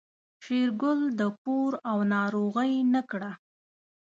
[0.43, 3.31] شېرګل د پور او ناروغۍ نه کړه.